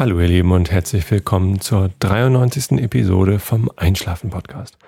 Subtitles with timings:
[0.00, 2.80] Hallo ihr Lieben und herzlich willkommen zur 93.
[2.80, 4.78] Episode vom Einschlafen Podcast.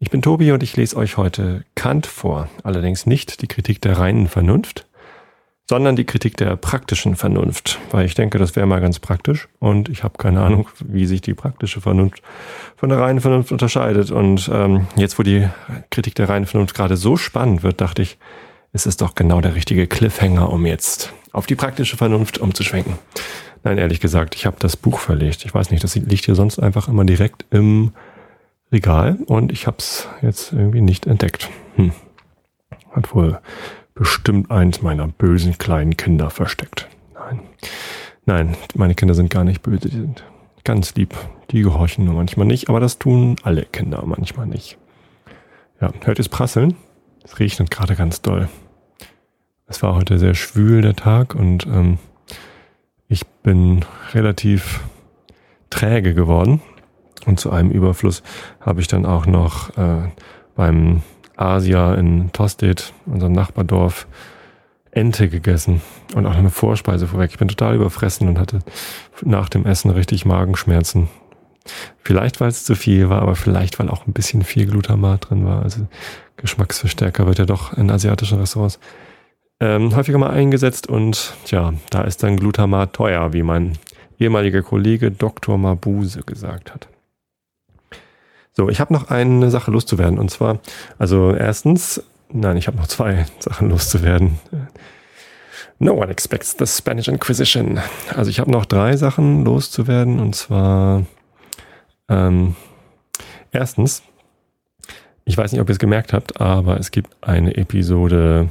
[0.00, 3.96] Ich bin Tobi und ich lese euch heute Kant vor, allerdings nicht die Kritik der
[3.96, 4.88] reinen Vernunft,
[5.68, 9.88] sondern die Kritik der praktischen Vernunft, weil ich denke, das wäre mal ganz praktisch und
[9.88, 12.20] ich habe keine Ahnung, wie sich die praktische Vernunft
[12.74, 14.10] von der reinen Vernunft unterscheidet.
[14.10, 15.48] Und ähm, jetzt, wo die
[15.92, 18.18] Kritik der reinen Vernunft gerade so spannend wird, dachte ich,
[18.72, 22.98] es ist doch genau der richtige Cliffhanger, um jetzt auf die praktische Vernunft umzuschwenken.
[23.62, 25.44] Nein, ehrlich gesagt, ich habe das Buch verlegt.
[25.44, 27.92] Ich weiß nicht, das liegt hier sonst einfach immer direkt im
[28.72, 31.50] Regal und ich habe es jetzt irgendwie nicht entdeckt.
[31.76, 31.92] Hm.
[32.92, 33.38] Hat wohl
[33.94, 36.88] bestimmt eins meiner bösen kleinen Kinder versteckt.
[37.14, 37.40] Nein.
[38.26, 40.24] Nein, meine Kinder sind gar nicht böse, die sind
[40.64, 41.14] ganz lieb.
[41.50, 44.78] Die gehorchen nur manchmal nicht, aber das tun alle Kinder manchmal nicht.
[45.80, 46.76] Ja, hört es prasseln?
[47.24, 48.48] Es regnet gerade ganz doll.
[49.66, 51.98] Es war heute sehr schwül der Tag und ähm,
[53.10, 54.80] ich bin relativ
[55.68, 56.62] träge geworden.
[57.26, 58.22] Und zu einem Überfluss
[58.60, 60.08] habe ich dann auch noch äh,
[60.54, 61.02] beim
[61.36, 64.06] Asia in Tostedt, unserem Nachbardorf,
[64.92, 65.82] Ente gegessen
[66.14, 67.30] und auch eine Vorspeise vorweg.
[67.30, 68.60] Ich bin total überfressen und hatte
[69.22, 71.08] nach dem Essen richtig Magenschmerzen.
[72.02, 75.44] Vielleicht, weil es zu viel war, aber vielleicht, weil auch ein bisschen viel Glutamat drin
[75.44, 75.62] war.
[75.62, 75.86] Also
[76.36, 78.80] Geschmacksverstärker wird ja doch in asiatischen Restaurants
[79.60, 83.78] ähm, häufiger mal eingesetzt und ja, da ist dann Glutamat teuer, wie mein
[84.18, 85.58] ehemaliger Kollege Dr.
[85.58, 86.88] Mabuse gesagt hat.
[88.52, 90.58] So, ich habe noch eine Sache loszuwerden und zwar,
[90.98, 94.38] also erstens, nein, ich habe noch zwei Sachen loszuwerden.
[95.78, 97.80] No one expects the Spanish Inquisition.
[98.14, 101.04] Also ich habe noch drei Sachen loszuwerden und zwar
[102.08, 102.54] ähm,
[103.52, 104.02] erstens,
[105.24, 108.50] ich weiß nicht, ob ihr es gemerkt habt, aber es gibt eine Episode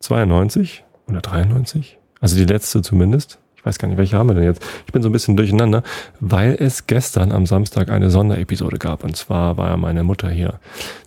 [0.00, 3.38] 92 oder 93, also die letzte zumindest.
[3.56, 4.64] Ich weiß gar nicht, welche haben wir denn jetzt.
[4.86, 5.82] Ich bin so ein bisschen durcheinander,
[6.20, 9.02] weil es gestern am Samstag eine Sonderepisode gab.
[9.02, 10.60] Und zwar war meine Mutter hier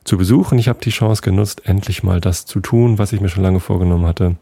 [0.03, 3.21] zu Besuch und ich habe die Chance genutzt, endlich mal das zu tun, was ich
[3.21, 4.35] mir schon lange vorgenommen hatte.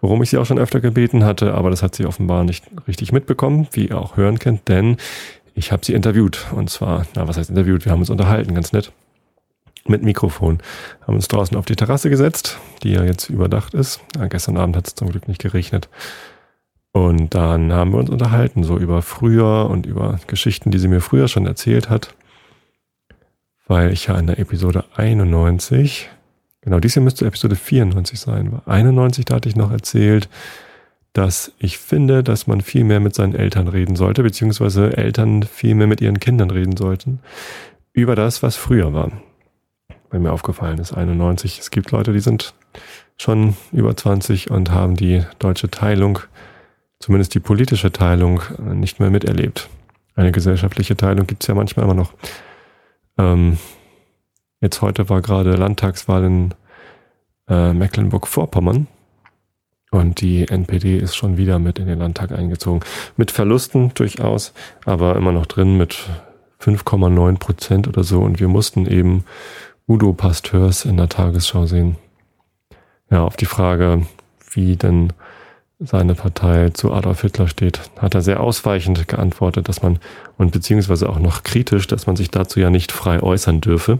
[0.00, 3.12] Worum ich sie auch schon öfter gebeten hatte, aber das hat sie offenbar nicht richtig
[3.12, 4.96] mitbekommen, wie ihr auch hören könnt, denn
[5.54, 6.46] ich habe sie interviewt.
[6.52, 7.84] Und zwar, na, was heißt interviewt?
[7.84, 8.90] Wir haben uns unterhalten, ganz nett
[9.88, 10.58] mit Mikrofon.
[11.06, 14.00] Haben uns draußen auf die Terrasse gesetzt, die ja jetzt überdacht ist.
[14.16, 15.88] Ja, gestern Abend hat es zum Glück nicht geregnet.
[16.92, 21.00] Und dann haben wir uns unterhalten, so über früher und über Geschichten, die sie mir
[21.00, 22.14] früher schon erzählt hat.
[23.66, 26.08] Weil ich ja in der Episode 91,
[26.62, 28.60] genau, dies hier müsste Episode 94 sein.
[28.64, 30.28] 91, da hatte ich noch erzählt,
[31.12, 35.74] dass ich finde, dass man viel mehr mit seinen Eltern reden sollte, beziehungsweise Eltern viel
[35.74, 37.20] mehr mit ihren Kindern reden sollten,
[37.92, 39.10] über das, was früher war
[40.10, 41.58] bei mir aufgefallen ist, 91.
[41.58, 42.54] Es gibt Leute, die sind
[43.16, 46.20] schon über 20 und haben die deutsche Teilung,
[47.00, 49.68] zumindest die politische Teilung, nicht mehr miterlebt.
[50.14, 52.12] Eine gesellschaftliche Teilung gibt es ja manchmal immer noch.
[53.18, 53.58] Ähm,
[54.60, 56.54] jetzt heute war gerade Landtagswahl in
[57.48, 58.86] äh, Mecklenburg-Vorpommern
[59.90, 62.80] und die NPD ist schon wieder mit in den Landtag eingezogen.
[63.16, 64.52] Mit Verlusten durchaus,
[64.84, 65.96] aber immer noch drin mit
[66.60, 68.20] 5,9 Prozent oder so.
[68.20, 69.24] Und wir mussten eben
[69.88, 71.96] Udo Pasteurs in der Tagesschau sehen.
[73.10, 74.06] Ja, auf die Frage,
[74.52, 75.14] wie denn
[75.80, 79.98] seine Partei zu Adolf Hitler steht, hat er sehr ausweichend geantwortet, dass man,
[80.36, 83.98] und beziehungsweise auch noch kritisch, dass man sich dazu ja nicht frei äußern dürfe.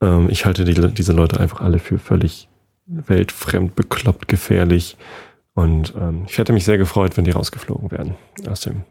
[0.00, 2.48] Ähm, ich halte die, diese Leute einfach alle für völlig
[2.86, 4.96] weltfremd, bekloppt, gefährlich
[5.56, 8.14] und ähm, ich hätte mich sehr gefreut, wenn die rausgeflogen wären
[8.46, 8.82] aus dem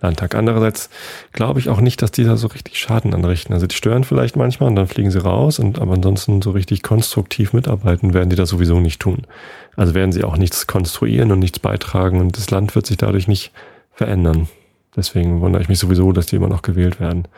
[0.00, 0.34] Landtag.
[0.34, 0.90] Andererseits
[1.32, 3.54] glaube ich auch nicht, dass die da so richtig Schaden anrichten.
[3.54, 6.82] Also die stören vielleicht manchmal und dann fliegen sie raus und aber ansonsten so richtig
[6.82, 9.28] konstruktiv mitarbeiten werden die das sowieso nicht tun.
[9.76, 13.28] Also werden sie auch nichts konstruieren und nichts beitragen und das Land wird sich dadurch
[13.28, 13.52] nicht
[13.92, 14.48] verändern.
[14.96, 17.28] Deswegen wundere ich mich sowieso, dass die immer noch gewählt werden.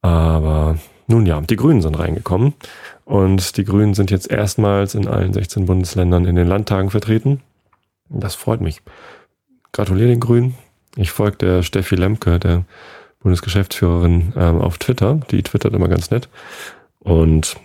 [0.00, 2.54] Aber nun ja, die Grünen sind reingekommen
[3.04, 7.42] und die Grünen sind jetzt erstmals in allen 16 Bundesländern in den Landtagen vertreten.
[8.20, 8.80] Das freut mich.
[9.72, 10.54] Gratuliere den Grünen.
[10.96, 12.64] Ich folge der Steffi Lemke, der
[13.20, 15.20] Bundesgeschäftsführerin, ähm, auf Twitter.
[15.30, 16.28] Die twittert immer ganz nett
[17.00, 17.56] und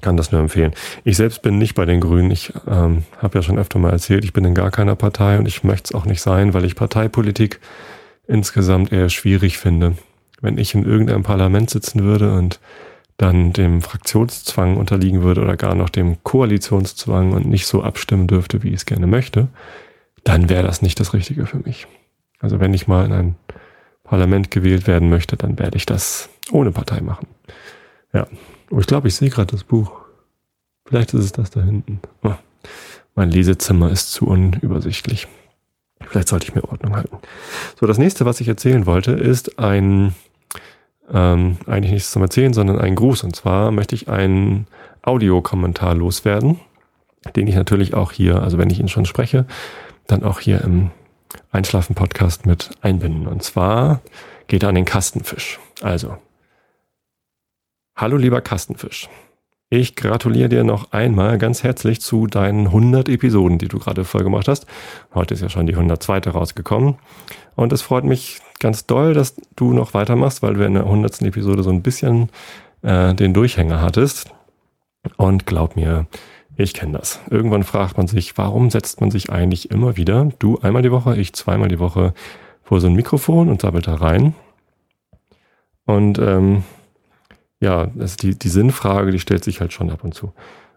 [0.00, 0.72] kann das nur empfehlen.
[1.04, 2.30] Ich selbst bin nicht bei den Grünen.
[2.30, 5.46] Ich ähm, habe ja schon öfter mal erzählt, ich bin in gar keiner Partei und
[5.46, 7.60] ich möchte es auch nicht sein, weil ich Parteipolitik
[8.28, 9.96] insgesamt eher schwierig finde.
[10.40, 12.60] Wenn ich in irgendeinem Parlament sitzen würde und
[13.16, 18.62] dann dem Fraktionszwang unterliegen würde oder gar noch dem Koalitionszwang und nicht so abstimmen dürfte,
[18.62, 19.48] wie ich es gerne möchte,
[20.24, 21.86] dann wäre das nicht das Richtige für mich.
[22.40, 23.36] Also wenn ich mal in ein
[24.04, 27.26] Parlament gewählt werden möchte, dann werde ich das ohne Partei machen.
[28.12, 28.26] Ja,
[28.70, 29.92] oh, ich glaube, ich sehe gerade das Buch.
[30.86, 32.00] Vielleicht ist es das da hinten.
[32.22, 32.34] Oh,
[33.14, 35.26] mein Lesezimmer ist zu unübersichtlich.
[36.08, 37.18] Vielleicht sollte ich mir Ordnung halten.
[37.80, 40.14] So, das nächste, was ich erzählen wollte, ist ein,
[41.12, 43.24] ähm, eigentlich nichts zum Erzählen, sondern ein Gruß.
[43.24, 44.66] Und zwar möchte ich einen
[45.02, 46.60] Audiokommentar loswerden,
[47.34, 49.46] den ich natürlich auch hier, also wenn ich ihn schon spreche,
[50.06, 50.90] dann auch hier im
[51.50, 53.26] Einschlafen-Podcast mit einbinden.
[53.26, 54.00] Und zwar
[54.48, 55.58] geht er an den Kastenfisch.
[55.82, 56.16] Also,
[57.96, 59.08] hallo lieber Kastenfisch.
[59.68, 64.22] Ich gratuliere dir noch einmal ganz herzlich zu deinen 100 Episoden, die du gerade voll
[64.22, 64.64] gemacht hast.
[65.12, 66.30] Heute ist ja schon die 102.
[66.30, 66.98] rausgekommen.
[67.56, 71.22] Und es freut mich ganz doll, dass du noch weitermachst, weil du in der 100.
[71.22, 72.28] Episode so ein bisschen
[72.82, 74.30] äh, den Durchhänger hattest.
[75.16, 76.06] Und glaub mir,
[76.56, 77.18] ich kenne das.
[77.28, 81.16] Irgendwann fragt man sich, warum setzt man sich eigentlich immer wieder, du einmal die Woche,
[81.16, 82.14] ich zweimal die Woche,
[82.62, 84.34] vor so ein Mikrofon und sabbelt da rein.
[85.86, 86.62] Und ähm,
[87.60, 90.32] ja, das die, die Sinnfrage, die stellt sich halt schon ab und zu.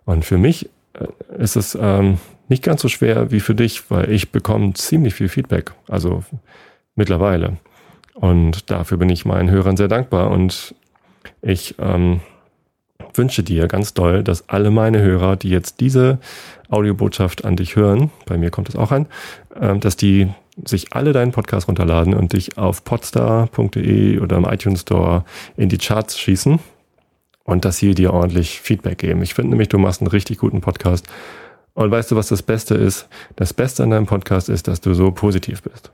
[0.05, 2.17] Und für mich äh, ist es ähm,
[2.47, 6.23] nicht ganz so schwer wie für dich, weil ich bekomme ziemlich viel Feedback, also
[6.95, 7.57] mittlerweile.
[8.13, 10.75] Und dafür bin ich meinen Hörern sehr dankbar und
[11.41, 12.21] ich ähm,
[13.13, 16.19] wünsche dir ganz doll, dass alle meine Hörer, die jetzt diese
[16.69, 19.07] Audiobotschaft an dich hören, bei mir kommt es auch an,
[19.59, 20.29] äh, dass die
[20.65, 25.23] sich alle deinen Podcast runterladen und dich auf podstar.de oder im iTunes Store
[25.55, 26.59] in die Charts schießen
[27.45, 29.21] und dass sie dir ordentlich Feedback geben.
[29.21, 31.07] Ich finde nämlich, du machst einen richtig guten Podcast.
[31.73, 33.07] Und weißt du, was das Beste ist?
[33.37, 35.91] Das Beste an deinem Podcast ist, dass du so positiv bist.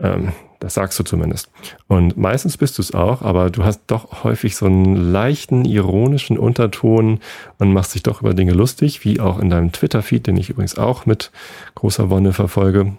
[0.00, 1.50] Ähm, das sagst du zumindest.
[1.88, 6.38] Und meistens bist du es auch, aber du hast doch häufig so einen leichten, ironischen
[6.38, 7.20] Unterton
[7.58, 10.76] und machst dich doch über Dinge lustig, wie auch in deinem Twitter-Feed, den ich übrigens
[10.76, 11.30] auch mit
[11.74, 12.92] großer Wonne verfolge.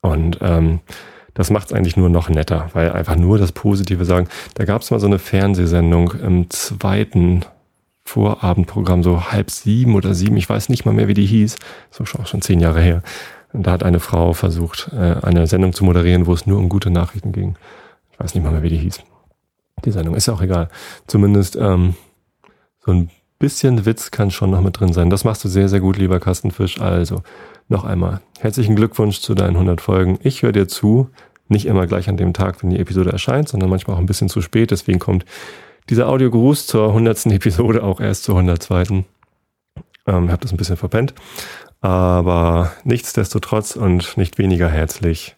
[0.00, 0.80] Und ähm,
[1.34, 4.28] das macht es eigentlich nur noch netter, weil einfach nur das Positive sagen.
[4.54, 7.44] Da gab es mal so eine Fernsehsendung im zweiten
[8.04, 11.56] Vorabendprogramm, so halb sieben oder sieben, ich weiß nicht mal mehr, wie die hieß,
[11.90, 13.02] so schon, schon zehn Jahre her.
[13.52, 16.68] Und da hat eine Frau versucht, äh, eine Sendung zu moderieren, wo es nur um
[16.68, 17.56] gute Nachrichten ging.
[18.12, 19.00] Ich weiß nicht mal mehr, wie die hieß.
[19.84, 20.68] Die Sendung ist ja auch egal.
[21.06, 21.94] Zumindest ähm,
[22.84, 25.10] so ein bisschen Witz kann schon noch mit drin sein.
[25.10, 26.80] Das machst du sehr, sehr gut, lieber Kastenfisch.
[26.80, 27.22] Also
[27.68, 30.18] noch einmal herzlichen Glückwunsch zu deinen 100 Folgen.
[30.22, 31.08] Ich höre dir zu,
[31.48, 34.28] nicht immer gleich an dem Tag, wenn die Episode erscheint, sondern manchmal auch ein bisschen
[34.28, 34.70] zu spät.
[34.70, 35.24] Deswegen kommt
[35.88, 37.26] dieser Audiogruß zur 100.
[37.26, 38.82] Episode auch erst zur 102.
[38.86, 39.04] Ähm,
[40.06, 41.14] ich habe das ein bisschen verpennt.
[41.80, 45.36] Aber nichtsdestotrotz und nicht weniger herzlich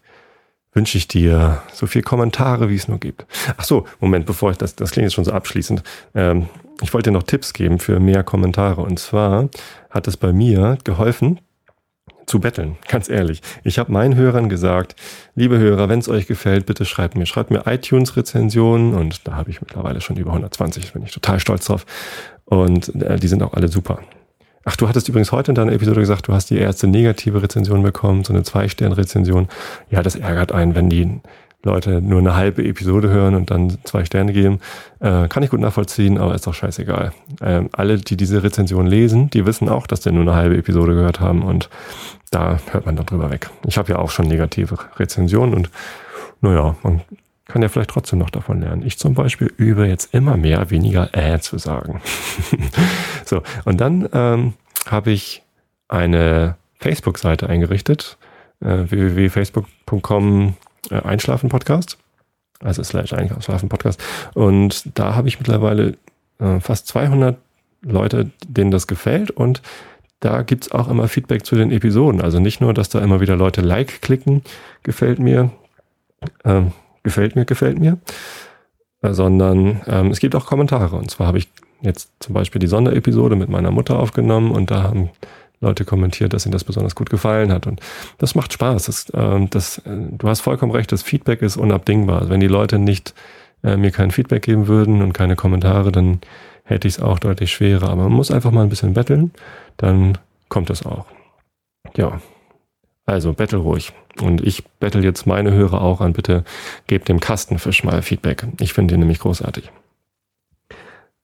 [0.72, 3.26] wünsche ich dir so viel Kommentare, wie es nur gibt.
[3.56, 5.82] Ach so, Moment, bevor ich das, das klingt jetzt schon so abschließend.
[6.14, 6.48] Ähm,
[6.80, 8.80] ich wollte dir noch Tipps geben für mehr Kommentare.
[8.80, 9.48] Und zwar
[9.90, 11.40] hat es bei mir geholfen,
[12.26, 13.42] zu betteln, ganz ehrlich.
[13.62, 14.96] Ich habe meinen Hörern gesagt,
[15.34, 17.26] liebe Hörer, wenn es euch gefällt, bitte schreibt mir.
[17.26, 21.66] Schreibt mir iTunes-Rezensionen und da habe ich mittlerweile schon über 120, bin ich total stolz
[21.66, 21.84] drauf.
[22.44, 24.00] Und äh, die sind auch alle super.
[24.64, 27.82] Ach, du hattest übrigens heute in deiner Episode gesagt, du hast die erste negative Rezension
[27.82, 29.49] bekommen, so eine Zwei-Stern-Rezension.
[29.91, 31.20] Ja, das ärgert einen, wenn die
[31.64, 34.61] Leute nur eine halbe Episode hören und dann zwei Sterne geben.
[34.99, 37.12] Äh, kann ich gut nachvollziehen, aber ist doch scheißegal.
[37.41, 40.94] Ähm, alle, die diese Rezension lesen, die wissen auch, dass die nur eine halbe Episode
[40.94, 41.70] gehört haben und
[42.31, 43.49] da hört man dann drüber weg.
[43.67, 45.70] Ich habe ja auch schon negative Rezensionen und
[46.41, 47.03] naja, man
[47.46, 48.82] kann ja vielleicht trotzdem noch davon lernen.
[48.86, 52.00] Ich zum Beispiel übe jetzt immer mehr, weniger äh zu sagen.
[53.24, 54.54] so, und dann ähm,
[54.86, 55.42] habe ich
[55.88, 58.16] eine Facebook-Seite eingerichtet,
[58.61, 60.54] äh, www.facebook.com
[60.90, 61.99] äh, Einschlafen Podcast,
[62.61, 64.02] also slash Einschlafen Podcast.
[64.34, 65.96] Und da habe ich mittlerweile
[66.38, 67.37] äh, fast 200
[67.82, 69.62] Leute, denen das gefällt und
[70.20, 72.20] da gibt's auch immer Feedback zu den Episoden.
[72.20, 74.42] Also nicht nur, dass da immer wieder Leute Like klicken,
[74.84, 75.50] gefällt mir,
[76.44, 76.70] ähm,
[77.02, 77.99] gefällt mir, gefällt mir,
[79.02, 80.97] äh, sondern ähm, es gibt auch Kommentare.
[80.97, 81.49] Und zwar habe ich
[81.82, 85.11] jetzt zum Beispiel die Sonderepisode mit meiner Mutter aufgenommen und da haben
[85.61, 87.66] Leute kommentiert, dass ihnen das besonders gut gefallen hat.
[87.66, 87.80] Und
[88.18, 88.87] das macht Spaß.
[88.87, 92.18] Das, äh, das, äh, du hast vollkommen recht, das Feedback ist unabdingbar.
[92.18, 93.14] Also wenn die Leute nicht
[93.62, 96.21] äh, mir kein Feedback geben würden und keine Kommentare, dann
[96.64, 97.88] hätte ich es auch deutlich schwerer.
[97.90, 99.32] Aber man muss einfach mal ein bisschen betteln,
[99.76, 100.18] dann
[100.49, 101.06] kommt es auch.
[101.97, 102.21] Ja,
[103.06, 103.92] also bettel ruhig.
[104.21, 106.44] Und ich bettel jetzt meine Hörer auch an, bitte
[106.87, 108.47] gebt dem Kastenfisch mal Feedback.
[108.61, 109.71] Ich finde ihn nämlich großartig.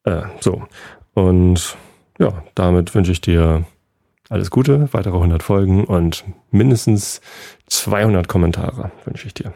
[0.05, 0.67] Äh, so,
[1.15, 1.77] und
[2.19, 3.65] ja, damit wünsche ich dir
[4.29, 7.21] alles Gute, weitere 100 Folgen und mindestens
[7.67, 9.53] 200 Kommentare wünsche ich dir.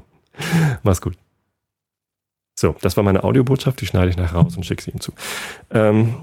[0.82, 1.16] Mach's gut.
[2.58, 5.12] So, das war meine Audiobotschaft, die schneide ich nachher raus und schicke sie ihm zu.
[5.70, 6.16] Ähm,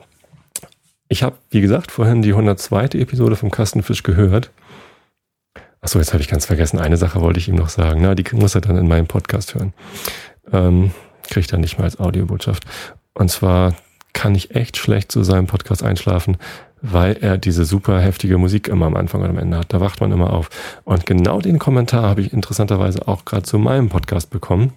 [1.09, 3.00] ich habe, wie gesagt, vorhin die 102.
[3.00, 4.51] Episode vom Kastenfisch gehört.
[5.88, 6.79] Achso, jetzt habe ich ganz vergessen.
[6.79, 8.01] Eine Sache wollte ich ihm noch sagen.
[8.01, 9.72] Na, die muss er dann in meinem Podcast hören.
[10.51, 10.91] Ähm,
[11.29, 12.65] Kriegt er nicht mal als Audiobotschaft.
[13.13, 13.74] Und zwar
[14.12, 16.36] kann ich echt schlecht zu seinem Podcast einschlafen,
[16.82, 19.72] weil er diese super heftige Musik immer am Anfang und am Ende hat.
[19.72, 20.50] Da wacht man immer auf.
[20.84, 24.74] Und genau den Kommentar habe ich interessanterweise auch gerade zu meinem Podcast bekommen,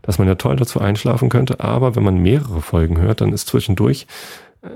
[0.00, 3.48] dass man ja toll dazu einschlafen könnte, aber wenn man mehrere Folgen hört, dann ist
[3.48, 4.06] zwischendurch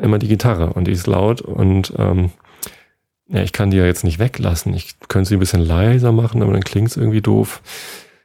[0.02, 2.30] immer die Gitarre und die ist laut und ähm,
[3.28, 4.74] ja, ich kann die ja jetzt nicht weglassen.
[4.74, 7.62] Ich könnte sie ein bisschen leiser machen, aber dann klingt es irgendwie doof.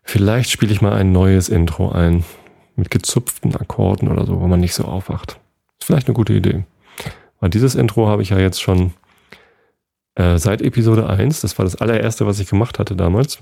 [0.04, 2.24] Vielleicht spiele ich mal ein neues Intro ein
[2.76, 5.40] mit gezupften Akkorden oder so, wo man nicht so aufwacht.
[5.80, 6.64] Ist vielleicht eine gute Idee.
[7.40, 8.94] Weil dieses Intro habe ich ja jetzt schon
[10.16, 11.42] äh, seit Episode 1.
[11.42, 13.40] Das war das allererste, was ich gemacht hatte damals.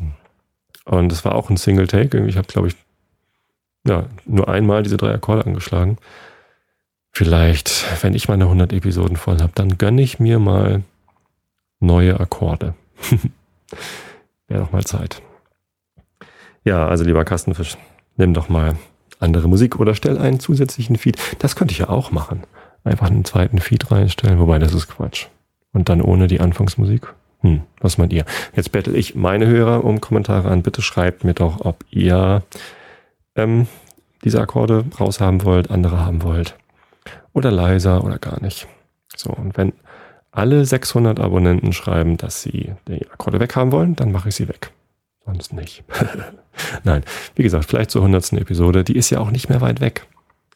[0.86, 2.26] Und das war auch ein Single Take.
[2.28, 2.76] Ich habe, glaube ich,
[3.86, 5.98] ja, nur einmal diese drei Akkorde angeschlagen.
[7.12, 10.84] Vielleicht, wenn ich meine 100 Episoden voll habe, dann gönne ich mir mal
[11.80, 12.74] neue Akkorde.
[14.48, 15.22] Wäre doch mal Zeit.
[16.64, 17.78] Ja, also lieber Kastenfisch,
[18.16, 18.76] nimm doch mal
[19.20, 21.18] andere Musik oder stell einen zusätzlichen Feed.
[21.40, 22.44] Das könnte ich ja auch machen.
[22.84, 25.28] Einfach einen zweiten Feed reinstellen, wobei das ist Quatsch.
[25.74, 27.14] Und dann ohne die Anfangsmusik.
[27.42, 28.26] Hm, was meint ihr?
[28.56, 30.64] Jetzt bettel ich meine Hörer um Kommentare an.
[30.64, 32.44] Bitte schreibt mir doch, ob ihr
[33.36, 33.68] ähm,
[34.24, 36.56] diese Akkorde raushaben wollt, andere haben wollt.
[37.34, 38.68] Oder leiser oder gar nicht.
[39.16, 39.74] So, und wenn
[40.38, 44.72] alle 600 Abonnenten schreiben, dass sie die Akkorde weghaben wollen, dann mache ich sie weg.
[45.26, 45.84] Sonst nicht.
[46.84, 47.04] Nein,
[47.36, 48.34] wie gesagt, vielleicht zur 100.
[48.34, 48.84] Episode.
[48.84, 50.06] Die ist ja auch nicht mehr weit weg.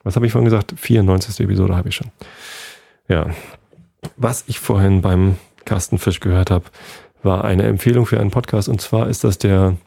[0.04, 0.74] Was habe ich vorhin gesagt?
[0.78, 1.40] 94.
[1.42, 2.12] Episode habe ich schon.
[3.08, 3.32] Ja.
[4.18, 6.66] Was ich vorhin beim Kastenfisch gehört habe,
[7.24, 8.70] war eine Empfehlung für einen Podcast.
[8.70, 9.78] Und zwar ist das der,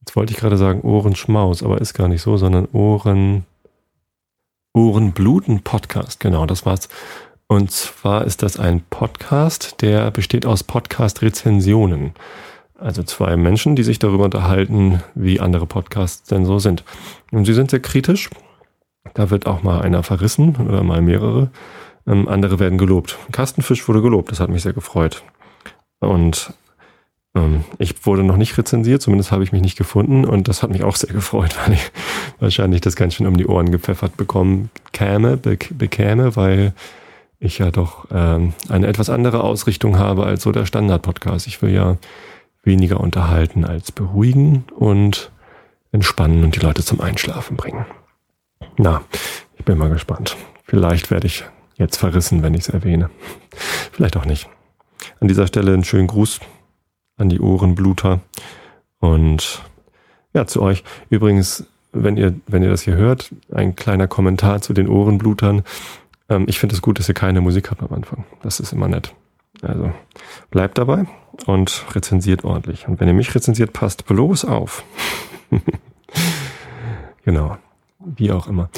[0.00, 3.44] jetzt wollte ich gerade sagen Ohrenschmaus, aber ist gar nicht so, sondern Ohren,
[4.72, 6.20] Ohrenbluten Podcast.
[6.20, 6.88] Genau, das war's.
[7.52, 12.12] Und zwar ist das ein Podcast, der besteht aus Podcast-Rezensionen.
[12.78, 16.82] Also zwei Menschen, die sich darüber unterhalten, wie andere Podcasts denn so sind.
[17.30, 18.30] Und sie sind sehr kritisch.
[19.12, 21.50] Da wird auch mal einer verrissen oder mal mehrere.
[22.06, 23.18] Ähm, andere werden gelobt.
[23.32, 25.22] Kastenfisch wurde gelobt, das hat mich sehr gefreut.
[26.00, 26.54] Und
[27.34, 30.70] ähm, ich wurde noch nicht rezensiert, zumindest habe ich mich nicht gefunden und das hat
[30.70, 31.92] mich auch sehr gefreut, weil ich
[32.40, 36.72] wahrscheinlich das ganz schön um die Ohren gepfeffert bekommen käme, be bekäme, weil
[37.42, 41.46] ich ja doch ähm, eine etwas andere Ausrichtung habe als so der Standard-Podcast.
[41.48, 41.96] Ich will ja
[42.62, 45.32] weniger unterhalten als beruhigen und
[45.90, 47.84] entspannen und die Leute zum Einschlafen bringen.
[48.76, 49.02] Na,
[49.58, 50.36] ich bin mal gespannt.
[50.64, 51.44] Vielleicht werde ich
[51.76, 53.10] jetzt verrissen, wenn ich es erwähne.
[53.90, 54.48] Vielleicht auch nicht.
[55.20, 56.38] An dieser Stelle einen schönen Gruß
[57.16, 58.20] an die Ohrenbluter
[59.00, 59.62] und
[60.32, 60.84] ja, zu euch.
[61.10, 65.62] Übrigens, wenn ihr, wenn ihr das hier hört, ein kleiner Kommentar zu den Ohrenblutern.
[66.28, 68.24] Ähm, ich finde es gut, dass ihr keine Musik habt am Anfang.
[68.42, 69.14] Das ist immer nett.
[69.60, 69.92] Also
[70.50, 71.06] bleibt dabei
[71.46, 72.88] und rezensiert ordentlich.
[72.88, 74.84] Und wenn ihr mich rezensiert, passt bloß auf.
[77.24, 77.56] genau.
[77.98, 78.70] Wie auch immer.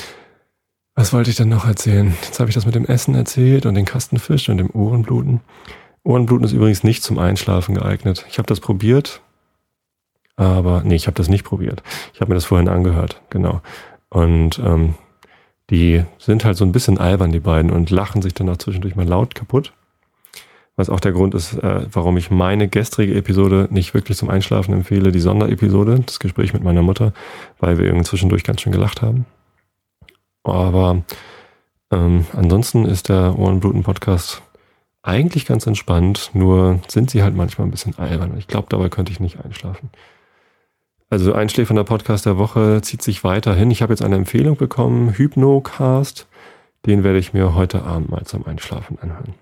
[0.95, 2.15] Was wollte ich denn noch erzählen?
[2.23, 5.41] Jetzt habe ich das mit dem Essen erzählt und den Kastenfisch und dem Ohrenbluten.
[6.05, 8.27] Ohrenbluten ist übrigens nicht zum Einschlafen geeignet.
[8.29, 9.23] Ich habe das probiert,
[10.37, 11.83] aber nee, ich habe das nicht probiert.
[12.13, 13.61] Ich habe mir das vorhin angehört, genau.
[14.11, 14.95] Und ähm,
[15.71, 18.97] die sind halt so ein bisschen albern, die beiden, und lachen sich dann auch zwischendurch
[18.97, 19.73] mal laut kaputt.
[20.76, 24.75] Was auch der Grund ist, äh, warum ich meine gestrige Episode nicht wirklich zum Einschlafen
[24.75, 27.12] empfehle, die Sonderepisode, das Gespräch mit meiner Mutter,
[27.61, 29.25] weil wir irgendwie zwischendurch ganz schön gelacht haben.
[30.42, 31.02] Aber
[31.92, 34.42] ähm, ansonsten ist der Ohrenbluten-Podcast
[35.02, 38.37] eigentlich ganz entspannt, nur sind sie halt manchmal ein bisschen albern.
[38.38, 39.90] Ich glaube, dabei könnte ich nicht einschlafen.
[41.11, 43.71] Also einschläfernder Podcast der Woche zieht sich weiterhin.
[43.71, 46.27] Ich habe jetzt eine Empfehlung bekommen, Hypnocast.
[46.87, 49.35] Den werde ich mir heute Abend mal zum Einschlafen anhören.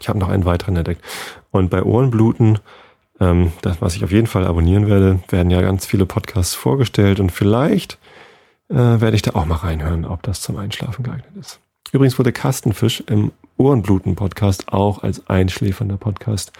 [0.00, 1.02] Ich habe noch einen weiteren entdeckt.
[1.50, 2.58] Und bei Ohrenbluten,
[3.20, 7.20] ähm, das, was ich auf jeden Fall abonnieren werde, werden ja ganz viele Podcasts vorgestellt
[7.20, 7.98] und vielleicht
[8.68, 11.60] äh, werde ich da auch mal reinhören, ob das zum Einschlafen geeignet ist.
[11.92, 16.52] Übrigens wurde Kastenfisch im Ohrenbluten-Podcast auch als einschläfernder Podcast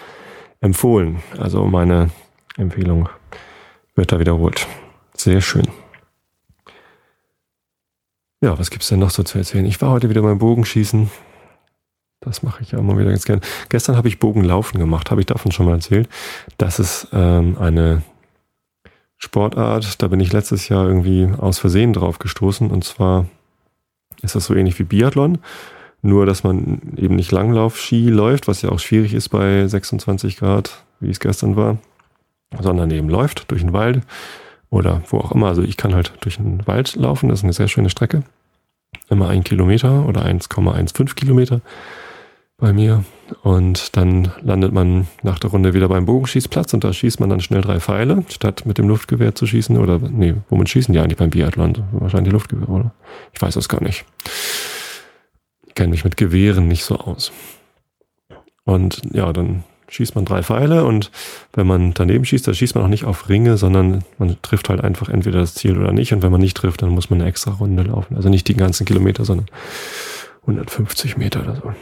[0.61, 1.23] empfohlen.
[1.38, 2.11] Also meine
[2.56, 3.09] Empfehlung
[3.96, 4.66] wird da wiederholt.
[5.14, 5.66] Sehr schön.
[8.42, 9.64] Ja, was gibt's denn noch so zu erzählen?
[9.64, 11.10] Ich war heute wieder beim Bogenschießen.
[12.20, 13.40] Das mache ich ja immer wieder ganz gern.
[13.70, 16.08] Gestern habe ich Bogenlaufen gemacht, habe ich davon schon mal erzählt.
[16.58, 18.02] Das ist ähm, eine
[19.16, 22.70] Sportart, da bin ich letztes Jahr irgendwie aus Versehen drauf gestoßen.
[22.70, 23.26] Und zwar
[24.22, 25.38] ist das so ähnlich wie Biathlon,
[26.02, 30.84] nur dass man eben nicht Langlauf-Ski läuft, was ja auch schwierig ist bei 26 Grad,
[31.00, 31.78] wie es gestern war,
[32.60, 34.02] sondern eben läuft durch den Wald
[34.70, 35.48] oder wo auch immer.
[35.48, 38.22] Also ich kann halt durch den Wald laufen, das ist eine sehr schöne Strecke.
[39.08, 41.60] Immer ein Kilometer oder 1,15 Kilometer
[42.58, 43.04] bei mir.
[43.42, 47.40] Und dann landet man nach der Runde wieder beim Bogenschießplatz und da schießt man dann
[47.40, 49.76] schnell drei Pfeile, statt mit dem Luftgewehr zu schießen.
[49.76, 51.84] Oder nee, womit schießen die eigentlich beim Biathlon?
[51.92, 52.94] Wahrscheinlich Luftgewehr, oder?
[53.32, 54.04] Ich weiß es gar nicht.
[55.74, 57.32] kenne mich mit Gewehren nicht so aus.
[58.64, 61.10] Und ja, dann schießt man drei Pfeile und
[61.52, 64.80] wenn man daneben schießt, dann schießt man auch nicht auf Ringe, sondern man trifft halt
[64.80, 66.12] einfach entweder das Ziel oder nicht.
[66.12, 68.16] Und wenn man nicht trifft, dann muss man eine extra Runde laufen.
[68.16, 69.46] Also nicht die ganzen Kilometer, sondern
[70.42, 71.72] 150 Meter oder so.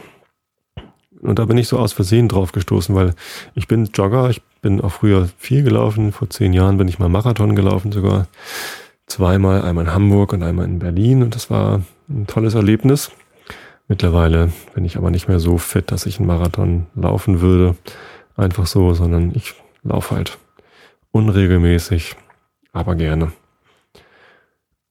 [1.22, 3.14] Und da bin ich so aus Versehen drauf gestoßen, weil
[3.54, 6.12] ich bin Jogger, ich bin auch früher viel gelaufen.
[6.12, 8.26] Vor zehn Jahren bin ich mal Marathon gelaufen sogar.
[9.06, 11.22] Zweimal, einmal in Hamburg und einmal in Berlin.
[11.22, 13.10] Und das war ein tolles Erlebnis.
[13.88, 17.76] Mittlerweile bin ich aber nicht mehr so fit, dass ich einen Marathon laufen würde.
[18.36, 20.38] Einfach so, sondern ich laufe halt
[21.12, 22.16] unregelmäßig,
[22.72, 23.32] aber gerne.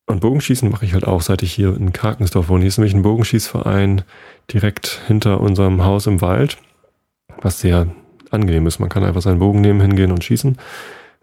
[0.06, 2.62] Und Bogenschießen mache ich halt auch, seit ich hier in Karkensdorf wohne.
[2.62, 4.04] Hier ist nämlich ein Bogenschießverein
[4.52, 6.58] direkt hinter unserem Haus im Wald,
[7.42, 7.88] was sehr
[8.30, 8.80] angenehm ist.
[8.80, 10.58] Man kann einfach seinen Bogen nehmen, hingehen und schießen.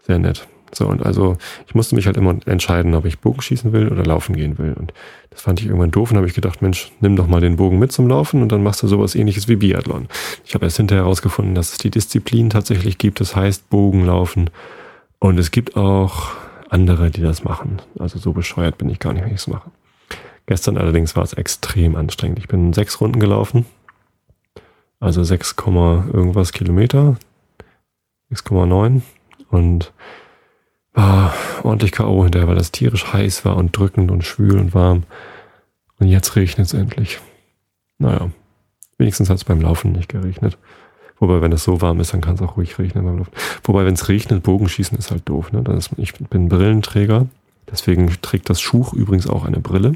[0.05, 0.47] Sehr nett.
[0.73, 1.37] So, und also
[1.67, 4.73] ich musste mich halt immer entscheiden, ob ich Bogen schießen will oder laufen gehen will.
[4.73, 4.93] Und
[5.29, 7.79] das fand ich irgendwann doof und habe ich gedacht, Mensch, nimm doch mal den Bogen
[7.79, 10.07] mit zum Laufen und dann machst du sowas ähnliches wie Biathlon.
[10.45, 14.49] Ich habe erst hinterher herausgefunden, dass es die Disziplin tatsächlich gibt, das heißt Bogenlaufen.
[15.19, 16.31] Und es gibt auch
[16.69, 17.81] andere, die das machen.
[17.99, 19.69] Also so bescheuert bin ich gar nicht, wenn ich es mache.
[20.45, 22.39] Gestern allerdings war es extrem anstrengend.
[22.39, 23.65] Ich bin sechs Runden gelaufen.
[24.99, 27.17] Also 6, irgendwas Kilometer.
[28.31, 29.01] 6,9.
[29.49, 29.93] Und
[30.93, 31.33] war
[31.63, 32.23] ordentlich K.O.
[32.23, 35.03] hinterher, weil das tierisch heiß war und drückend und schwül und warm.
[35.99, 37.19] Und jetzt regnet es endlich.
[37.97, 38.31] Naja,
[38.97, 40.57] wenigstens hat es beim Laufen nicht geregnet.
[41.19, 43.31] Wobei, wenn es so warm ist, dann kann es auch ruhig regnen beim Laufen.
[43.63, 45.51] Wobei, wenn es regnet, Bogenschießen ist halt doof.
[45.51, 45.63] Ne?
[45.77, 47.27] Ist, ich bin Brillenträger,
[47.69, 49.93] deswegen trägt das Schuch übrigens auch eine Brille.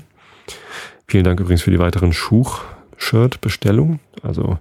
[1.08, 4.00] Vielen Dank übrigens für die weiteren Schuch-Shirt-Bestellungen.
[4.22, 4.60] Also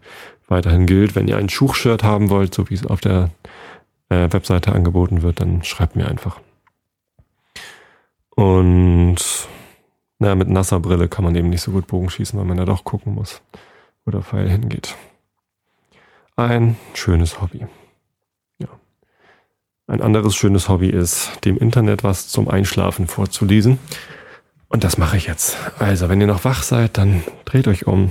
[0.48, 3.30] weiterhin gilt, wenn ihr ein Schuch-Shirt haben wollt, so wie es auf der
[4.08, 6.40] äh, Webseite angeboten wird, dann schreibt mir einfach.
[8.30, 9.16] Und
[10.18, 12.64] naja, mit nasser Brille kann man eben nicht so gut Bogen schießen, weil man ja
[12.64, 13.42] doch gucken muss,
[14.04, 14.96] wo der Pfeil hingeht.
[16.36, 17.66] Ein schönes Hobby.
[18.58, 18.68] Ja.
[19.86, 23.78] Ein anderes schönes Hobby ist, dem Internet was zum Einschlafen vorzulesen.
[24.68, 25.56] Und das mache ich jetzt.
[25.78, 28.10] Also, wenn ihr noch wach seid, dann dreht euch um,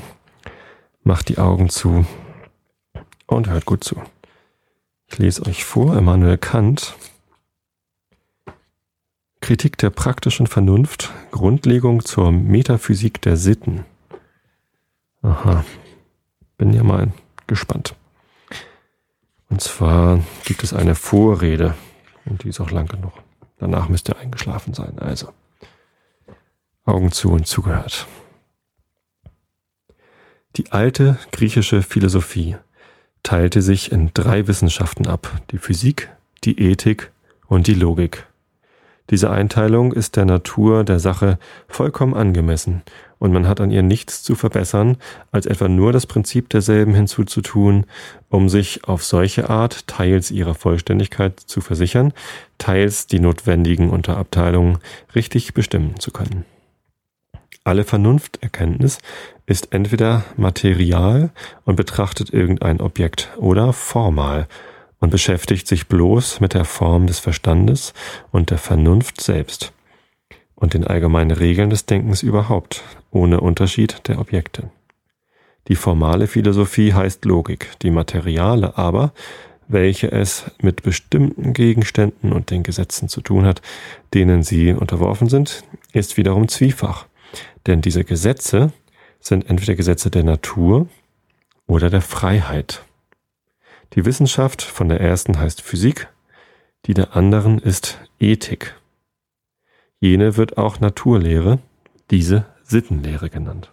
[1.04, 2.06] macht die Augen zu
[3.28, 4.02] und hört gut zu.
[5.14, 6.96] Ich lese euch vor, Immanuel Kant.
[9.42, 13.86] Kritik der praktischen Vernunft, Grundlegung zur Metaphysik der Sitten.
[15.22, 15.64] Aha,
[16.58, 17.14] bin ja mal
[17.46, 17.94] gespannt.
[19.52, 21.76] Und zwar gibt es eine Vorrede
[22.26, 23.14] und die ist auch lang genug.
[23.60, 24.98] Danach müsst ihr eingeschlafen sein.
[24.98, 25.32] Also,
[26.86, 28.08] Augen zu und zugehört.
[30.56, 32.58] Die alte griechische Philosophie
[33.24, 36.10] teilte sich in drei Wissenschaften ab, die Physik,
[36.44, 37.12] die Ethik
[37.48, 38.28] und die Logik.
[39.10, 42.84] Diese Einteilung ist der Natur der Sache vollkommen angemessen,
[43.20, 44.98] und man hat an ihr nichts zu verbessern,
[45.32, 47.86] als etwa nur das Prinzip derselben hinzuzutun,
[48.30, 52.12] um sich auf solche Art teils ihrer Vollständigkeit zu versichern,
[52.58, 54.80] teils die notwendigen Unterabteilungen
[55.16, 56.44] richtig bestimmen zu können.
[57.64, 59.00] Alle Vernunfterkenntnis
[59.46, 61.32] ist entweder material
[61.66, 64.48] und betrachtet irgendein Objekt oder formal
[65.00, 67.94] und beschäftigt sich bloß mit der Form des Verstandes
[68.32, 69.74] und der Vernunft selbst
[70.56, 74.70] und den allgemeinen Regeln des Denkens überhaupt, ohne Unterschied der Objekte.
[75.68, 79.14] Die formale Philosophie heißt Logik, die materiale aber,
[79.68, 83.62] welche es mit bestimmten Gegenständen und den Gesetzen zu tun hat,
[84.14, 85.64] denen sie unterworfen sind,
[85.94, 87.08] ist wiederum zwiefach
[87.68, 88.72] denn diese Gesetze
[89.20, 90.88] sind entweder Gesetze der Natur
[91.68, 92.84] oder der Freiheit.
[93.94, 96.08] Die Wissenschaft von der ersten heißt Physik,
[96.86, 98.76] die der anderen ist Ethik.
[100.00, 101.60] Jene wird auch Naturlehre,
[102.12, 103.72] diese Sittenlehre genannt.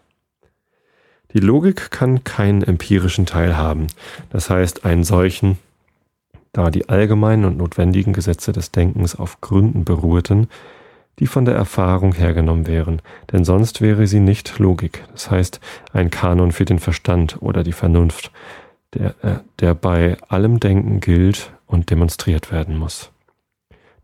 [1.32, 3.86] Die Logik kann keinen empirischen Teil haben,
[4.30, 5.58] das heißt einen solchen,
[6.52, 10.48] da die allgemeinen und notwendigen Gesetze des Denkens auf Gründen beruhten,
[11.20, 15.60] die von der Erfahrung hergenommen wären, denn sonst wäre sie nicht Logik, das heißt
[15.92, 18.32] ein Kanon für den Verstand oder die Vernunft,
[18.94, 23.12] der, äh, der bei allem Denken gilt und demonstriert werden muss.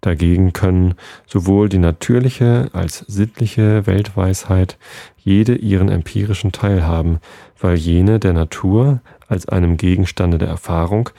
[0.03, 0.95] Dagegen können
[1.27, 4.79] sowohl die natürliche als sittliche Weltweisheit
[5.17, 7.19] jede ihren empirischen Teil haben,
[7.59, 11.11] weil jene der Natur als einem Gegenstande der Erfahrung,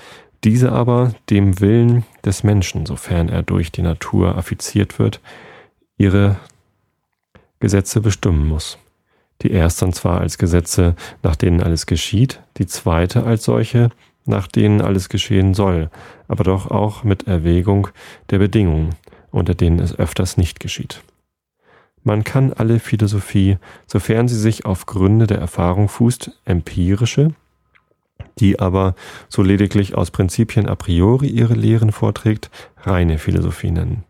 [0.44, 5.20] diese aber dem Willen des Menschen, sofern er durch die Natur affiziert wird,
[5.98, 6.38] ihre
[7.60, 8.78] Gesetze bestimmen muss.
[9.42, 13.90] Die ersten zwar als Gesetze, nach denen alles geschieht, die zweite als solche,
[14.26, 15.90] nach denen alles geschehen soll,
[16.28, 17.88] aber doch auch mit Erwägung
[18.30, 18.96] der Bedingungen,
[19.32, 21.02] unter denen es öfters nicht geschieht.
[22.04, 27.34] Man kann alle Philosophie, sofern sie sich auf Gründe der Erfahrung fußt, empirische,
[28.40, 28.96] die aber
[29.30, 34.04] so lediglich aus Prinzipien a priori ihre Lehren vorträgt, reine Philosophie nennen.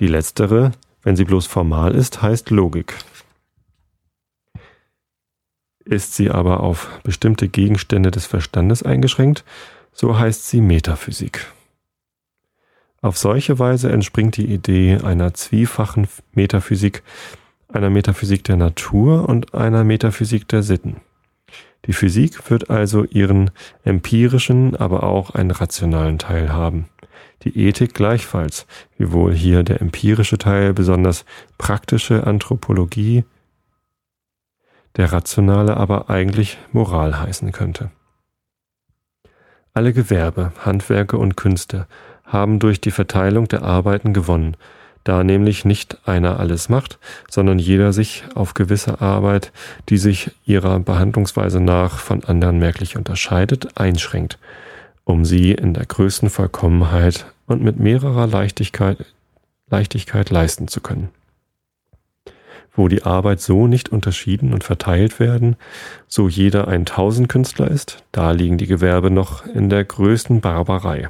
[0.00, 0.72] Die letztere,
[1.04, 2.94] wenn sie bloß formal ist, heißt Logik.
[5.84, 9.44] Ist sie aber auf bestimmte Gegenstände des Verstandes eingeschränkt,
[9.92, 11.46] so heißt sie Metaphysik.
[13.02, 17.02] Auf solche Weise entspringt die Idee einer zwiefachen Metaphysik,
[17.68, 21.02] einer Metaphysik der Natur und einer Metaphysik der Sitten.
[21.84, 23.50] Die Physik wird also ihren
[23.84, 26.86] empirischen, aber auch einen rationalen Teil haben.
[27.42, 28.66] Die Ethik gleichfalls,
[28.96, 31.24] wiewohl hier der empirische Teil besonders
[31.58, 33.24] praktische Anthropologie,
[34.96, 37.90] der rationale aber eigentlich Moral heißen könnte.
[39.72, 41.88] Alle Gewerbe, Handwerke und Künste
[42.24, 44.56] haben durch die Verteilung der Arbeiten gewonnen,
[45.02, 49.52] da nämlich nicht einer alles macht, sondern jeder sich auf gewisse Arbeit,
[49.88, 54.38] die sich ihrer Behandlungsweise nach von anderen merklich unterscheidet, einschränkt,
[55.04, 59.04] um sie in der größten Vollkommenheit und mit mehrerer Leichtigkeit,
[59.68, 61.10] Leichtigkeit leisten zu können.
[62.72, 65.56] Wo die Arbeit so nicht unterschieden und verteilt werden,
[66.08, 71.08] so jeder ein Tausendkünstler ist, da liegen die Gewerbe noch in der größten Barbarei.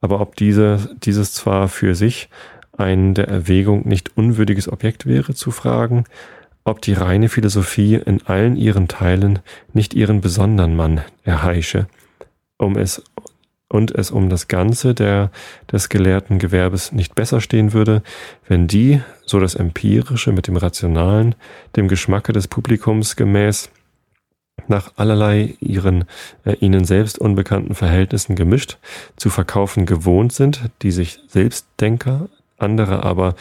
[0.00, 2.28] Aber ob diese, dieses zwar für sich
[2.76, 6.04] ein der Erwägung nicht unwürdiges Objekt wäre, zu fragen,
[6.64, 9.40] ob die reine Philosophie in allen ihren Teilen
[9.72, 11.86] nicht ihren besonderen Mann erheische,
[12.62, 13.02] um es
[13.68, 15.30] und es um das Ganze der,
[15.70, 18.02] des gelehrten Gewerbes nicht besser stehen würde,
[18.46, 21.34] wenn die, so das Empirische mit dem Rationalen,
[21.74, 23.70] dem Geschmacke des Publikums gemäß,
[24.68, 26.04] nach allerlei ihren
[26.44, 28.76] äh, ihnen selbst unbekannten Verhältnissen gemischt
[29.16, 33.34] zu verkaufen gewohnt sind, die sich Selbstdenker, andere aber,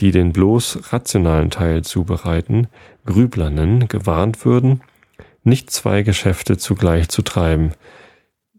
[0.00, 2.68] die den bloß rationalen Teil zubereiten,
[3.06, 4.82] Grübler nennen, gewarnt würden,
[5.42, 7.72] nicht zwei Geschäfte zugleich zu treiben,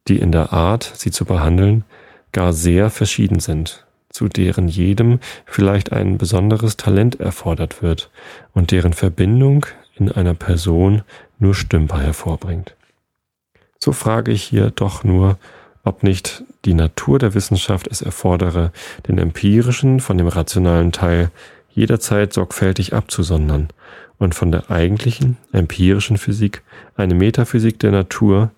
[0.07, 1.83] die in der Art, sie zu behandeln,
[2.31, 8.09] gar sehr verschieden sind, zu deren jedem vielleicht ein besonderes Talent erfordert wird
[8.53, 11.03] und deren Verbindung in einer Person
[11.39, 12.75] nur Stümper hervorbringt.
[13.79, 15.37] So frage ich hier doch nur,
[15.83, 18.71] ob nicht die Natur der Wissenschaft es erfordere,
[19.07, 21.31] den empirischen von dem rationalen Teil
[21.73, 23.69] jederzeit sorgfältig abzusondern
[24.19, 26.61] und von der eigentlichen empirischen Physik
[26.95, 28.51] eine Metaphysik der Natur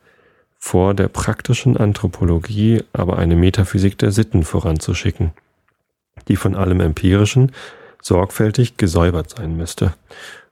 [0.66, 5.34] vor der praktischen Anthropologie aber eine Metaphysik der Sitten voranzuschicken,
[6.30, 7.52] die von allem Empirischen
[8.02, 9.94] sorgfältig gesäubert sein müsste,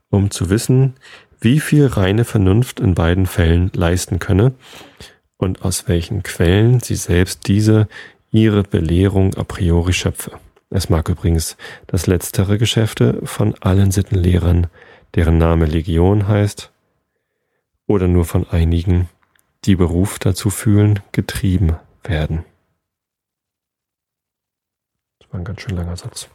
[0.10, 0.96] um zu wissen,
[1.40, 4.52] wie viel reine Vernunft in beiden Fällen leisten könne
[5.38, 7.88] und aus welchen Quellen sie selbst diese
[8.32, 10.34] ihre Belehrung a priori schöpfe.
[10.70, 11.56] Es mag übrigens
[11.88, 14.68] das letztere Geschäfte von allen Sittenlehrern,
[15.16, 16.70] deren Name Legion heißt,
[17.88, 19.08] oder nur von einigen,
[19.66, 22.44] die Beruf dazu fühlen, getrieben werden.
[25.20, 26.30] Das war ein ganz schön langer Satz.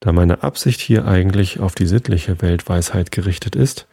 [0.00, 3.86] Da meine Absicht hier eigentlich auf die sittliche Weltweisheit gerichtet ist,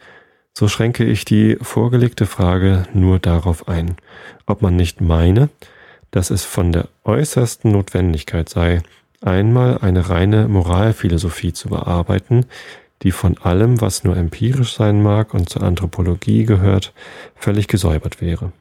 [0.54, 3.96] so schränke ich die vorgelegte Frage nur darauf ein,
[4.46, 5.48] ob man nicht meine,
[6.10, 8.82] dass es von der äußersten Notwendigkeit sei,
[9.22, 12.44] einmal eine reine Moralphilosophie zu bearbeiten,
[13.02, 16.92] die von allem, was nur empirisch sein mag und zur Anthropologie gehört,
[17.34, 18.52] völlig gesäubert wäre.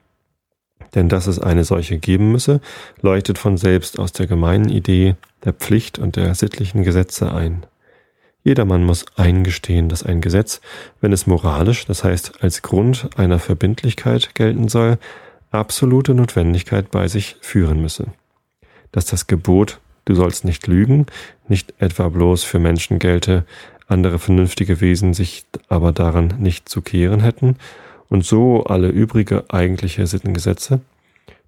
[0.96, 2.60] Denn dass es eine solche geben müsse,
[3.02, 7.66] leuchtet von selbst aus der gemeinen Idee der Pflicht und der sittlichen Gesetze ein.
[8.44, 10.62] Jedermann muss eingestehen, dass ein Gesetz,
[11.00, 14.98] wenn es moralisch, das heißt als Grund einer Verbindlichkeit gelten soll,
[15.52, 18.08] absolute Notwendigkeit bei sich führen müsse.
[18.92, 21.06] Dass das Gebot, du sollst nicht lügen,
[21.48, 23.46] nicht etwa bloß für Menschen gelte,
[23.92, 27.58] andere vernünftige Wesen sich aber daran nicht zu kehren hätten,
[28.10, 30.82] und so alle übrige eigentliche Sittengesetze,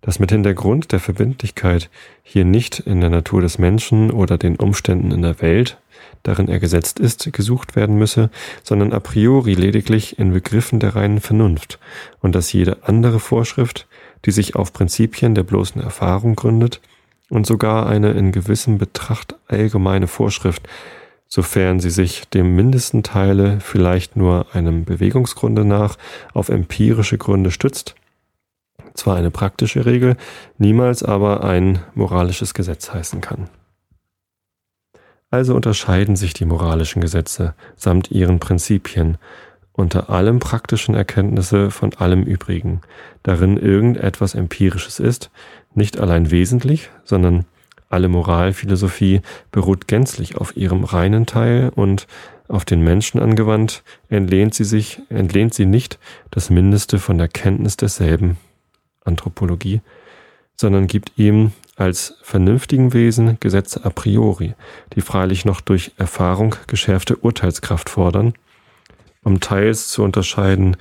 [0.02, 1.90] dass mithin der Grund der Verbindlichkeit
[2.24, 5.78] hier nicht in der Natur des Menschen oder den Umständen in der Welt,
[6.24, 8.30] darin er gesetzt ist, gesucht werden müsse,
[8.64, 11.80] sondern a priori lediglich in Begriffen der reinen Vernunft,
[12.22, 13.88] und dass jede andere Vorschrift,
[14.26, 16.82] die sich auf Prinzipien der bloßen Erfahrung gründet,
[17.30, 20.68] und sogar eine in gewissem Betracht allgemeine Vorschrift,
[21.36, 25.98] sofern sie sich dem mindesten Teile vielleicht nur einem Bewegungsgrunde nach
[26.32, 27.96] auf empirische Gründe stützt,
[28.94, 30.16] zwar eine praktische Regel,
[30.60, 33.50] niemals aber ein moralisches Gesetz heißen kann.
[35.32, 39.18] Also unterscheiden sich die moralischen Gesetze samt ihren Prinzipien
[39.72, 42.82] unter allem praktischen Erkenntnisse von allem übrigen,
[43.24, 45.32] darin irgendetwas Empirisches ist,
[45.74, 47.46] nicht allein wesentlich, sondern
[47.94, 52.08] Alle Moralphilosophie beruht gänzlich auf ihrem reinen Teil und
[52.48, 56.00] auf den Menschen angewandt, entlehnt sie sich, entlehnt sie nicht
[56.32, 58.38] das Mindeste von der Kenntnis desselben
[59.06, 59.82] Anthropologie,
[60.56, 64.56] sondern gibt ihm als vernünftigen Wesen Gesetze a priori,
[64.96, 68.34] die freilich noch durch Erfahrung geschärfte Urteilskraft fordern,
[69.24, 70.78] um teils zu unterscheiden,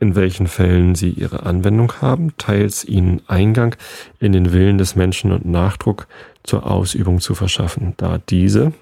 [0.00, 3.76] in welchen Fällen sie ihre Anwendung haben, teils ihnen Eingang
[4.18, 6.06] in den Willen des Menschen und Nachdruck
[6.44, 8.72] zur Ausübung zu verschaffen, da diese,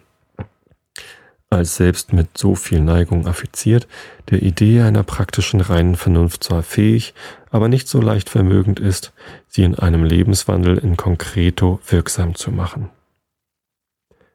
[1.48, 3.86] als selbst mit so viel Neigung affiziert,
[4.30, 7.14] der Idee einer praktischen reinen Vernunft zwar fähig,
[7.50, 9.12] aber nicht so leicht vermögend ist,
[9.48, 12.90] sie in einem Lebenswandel in concreto wirksam zu machen.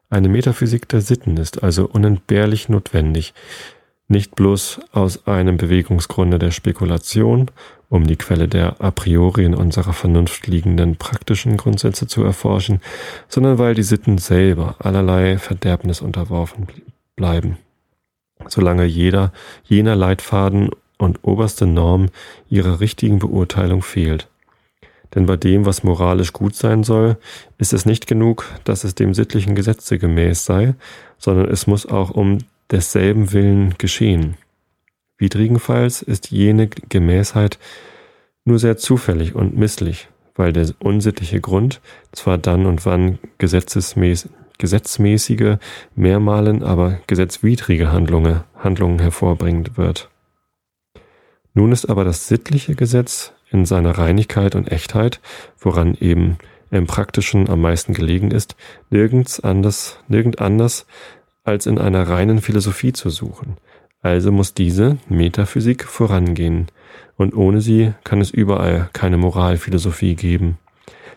[0.09, 3.33] Eine Metaphysik der Sitten ist also unentbehrlich notwendig,
[4.07, 7.51] nicht bloß aus einem Bewegungsgrunde der Spekulation,
[7.89, 12.81] um die Quelle der a priori in unserer Vernunft liegenden praktischen Grundsätze zu erforschen,
[13.27, 16.67] sondern weil die Sitten selber allerlei Verderbnis unterworfen
[17.15, 17.57] bleiben.
[18.47, 22.07] Solange jeder, jener Leitfaden und oberste Norm
[22.49, 24.27] ihrer richtigen Beurteilung fehlt.
[25.15, 27.17] Denn bei dem, was moralisch gut sein soll,
[27.57, 30.75] ist es nicht genug, dass es dem sittlichen Gesetze gemäß sei,
[31.17, 32.39] sondern es muss auch um
[32.71, 34.37] desselben Willen geschehen.
[35.17, 37.57] Widrigenfalls ist jene Gemäßheit
[38.45, 45.57] nur sehr zufällig und misslich, weil der unsittliche Grund zwar dann und wann gesetzesmäßig, gesetzmäßige,
[45.95, 50.09] mehrmalen aber gesetzwidrige Handlungen, Handlungen hervorbringen wird.
[51.53, 55.19] Nun ist aber das sittliche Gesetz in seiner Reinigkeit und Echtheit,
[55.59, 56.37] woran eben
[56.69, 58.55] im Praktischen am meisten gelegen ist,
[58.89, 60.85] nirgends anders, nirgend anders
[61.47, 63.55] als in einer reinen Philosophie zu suchen.
[64.01, 66.67] Also muss diese Metaphysik vorangehen,
[67.15, 70.59] und ohne sie kann es überall keine Moralphilosophie geben.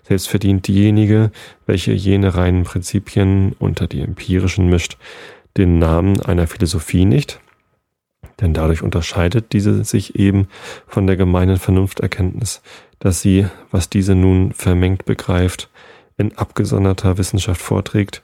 [0.04, 1.30] Selbst verdient diejenige,
[1.66, 4.96] welche jene reinen Prinzipien unter die empirischen mischt,
[5.56, 7.40] den Namen einer Philosophie nicht,
[8.40, 10.48] denn dadurch unterscheidet diese sich eben
[10.86, 12.62] von der gemeinen Vernunfterkenntnis,
[12.98, 15.68] dass sie, was diese nun vermengt begreift,
[16.16, 18.22] in abgesonderter Wissenschaft vorträgt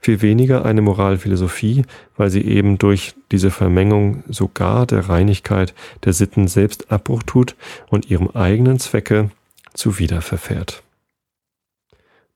[0.00, 1.84] viel weniger eine Moralphilosophie,
[2.16, 7.54] weil sie eben durch diese Vermengung sogar der Reinigkeit der Sitten selbst Abbruch tut
[7.88, 9.30] und ihrem eigenen Zwecke
[9.74, 10.82] zuwider verfährt.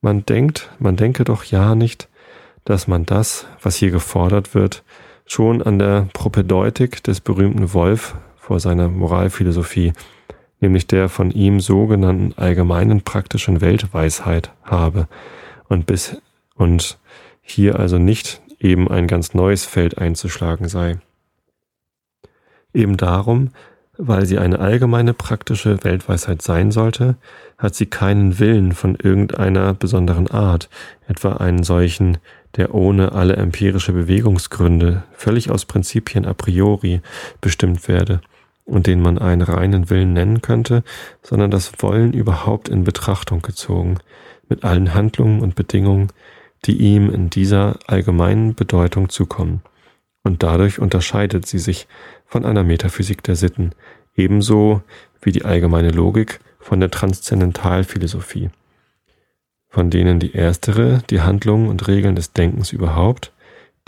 [0.00, 2.08] Man denkt, man denke doch ja nicht,
[2.64, 4.82] dass man das, was hier gefordert wird,
[5.26, 9.94] schon an der Propedeutik des berühmten Wolf vor seiner Moralphilosophie,
[10.60, 15.08] nämlich der von ihm sogenannten allgemeinen praktischen Weltweisheit habe
[15.68, 16.18] und bis
[16.56, 16.98] und
[17.44, 20.98] hier also nicht eben ein ganz neues Feld einzuschlagen sei.
[22.72, 23.50] Eben darum,
[23.96, 27.16] weil sie eine allgemeine praktische Weltweisheit sein sollte,
[27.58, 30.68] hat sie keinen Willen von irgendeiner besonderen Art,
[31.06, 32.18] etwa einen solchen,
[32.56, 37.02] der ohne alle empirische Bewegungsgründe völlig aus Prinzipien a priori
[37.40, 38.20] bestimmt werde
[38.64, 40.82] und den man einen reinen Willen nennen könnte,
[41.22, 43.98] sondern das Wollen überhaupt in Betrachtung gezogen,
[44.48, 46.08] mit allen Handlungen und Bedingungen,
[46.64, 49.62] die ihm in dieser allgemeinen Bedeutung zukommen.
[50.22, 51.86] Und dadurch unterscheidet sie sich
[52.26, 53.72] von einer Metaphysik der Sitten,
[54.16, 54.82] ebenso
[55.20, 58.50] wie die allgemeine Logik von der Transzendentalphilosophie,
[59.68, 63.32] von denen die erstere die Handlungen und Regeln des Denkens überhaupt,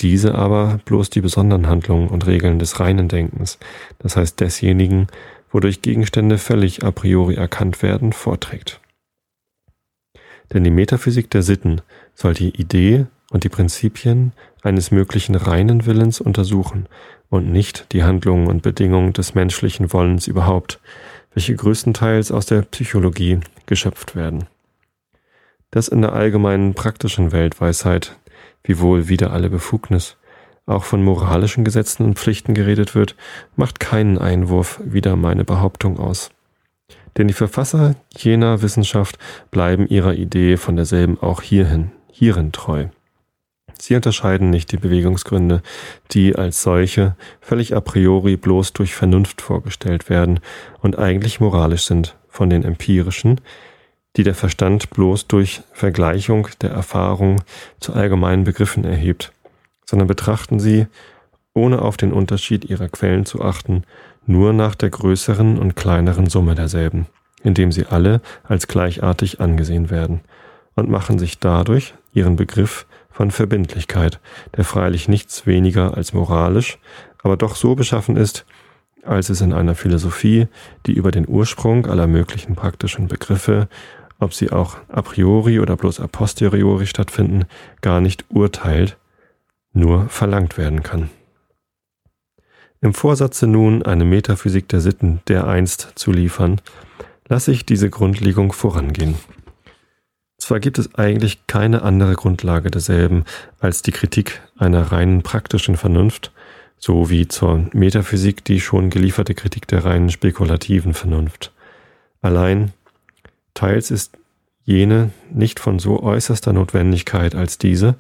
[0.01, 3.59] diese aber bloß die besonderen Handlungen und Regeln des reinen Denkens,
[3.99, 5.07] das heißt desjenigen,
[5.51, 8.81] wodurch Gegenstände völlig a priori erkannt werden, vorträgt.
[10.53, 11.81] Denn die Metaphysik der Sitten
[12.17, 16.89] soll die Idee und die Prinzipien eines möglichen reinen Willens untersuchen
[17.29, 20.81] und nicht die Handlungen und Bedingungen des menschlichen Wollens überhaupt,
[21.35, 24.47] welche größtenteils aus der Psychologie geschöpft werden.
[25.71, 28.17] Dass in der allgemeinen praktischen Weltweisheit,
[28.65, 30.17] wiewohl wieder alle Befugnis,
[30.65, 33.15] auch von moralischen Gesetzen und Pflichten geredet wird,
[33.55, 36.31] macht keinen Einwurf wider meine Behauptung aus.
[37.17, 39.19] Denn die Verfasser jener Wissenschaft
[39.51, 42.87] bleiben ihrer Idee von derselben auch hierhin, hierin treu.
[43.79, 45.63] Sie unterscheiden nicht die Bewegungsgründe,
[46.13, 50.41] die als solche völlig a priori bloß durch Vernunft vorgestellt werden
[50.81, 53.41] und eigentlich moralisch sind, von den empirischen,
[54.17, 57.43] die der Verstand bloß durch Vergleichung der Erfahrung
[57.81, 59.33] zu allgemeinen Begriffen erhebt,
[59.85, 60.87] sondern betrachten sie,
[61.53, 63.85] ohne auf den Unterschied ihrer Quellen zu achten,
[64.27, 67.07] nur nach der größeren und kleineren Summe derselben,
[67.43, 70.21] indem sie alle als gleichartig angesehen werden,
[70.75, 74.21] und machen sich dadurch ihren Begriff von Verbindlichkeit,
[74.57, 76.79] der freilich nichts weniger als moralisch,
[77.23, 78.45] aber doch so beschaffen ist,
[79.03, 80.49] als es in einer Philosophie,
[80.87, 83.69] die über den Ursprung aller möglichen praktischen Begriffe
[84.19, 87.45] ob sie auch a priori oder bloß a posteriori stattfinden,
[87.81, 88.97] gar nicht urteilt,
[89.73, 91.11] nur verlangt werden kann.
[92.81, 96.61] Im Vorsatze nun eine Metaphysik der Sitten dereinst zu liefern,
[97.29, 99.17] lasse ich diese Grundlegung vorangehen.
[100.47, 103.25] Zwar gibt es eigentlich keine andere Grundlage derselben
[103.59, 106.31] als die Kritik einer reinen praktischen Vernunft,
[106.79, 111.51] so wie zur Metaphysik die schon gelieferte Kritik der reinen spekulativen Vernunft.
[112.23, 112.73] Allein
[113.55, 114.17] teils ist
[114.65, 117.97] jene nicht von so äußerster Notwendigkeit als diese,